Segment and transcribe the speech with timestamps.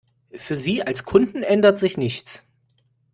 [0.33, 2.43] Für Sie als Kunden ändert sich nichts.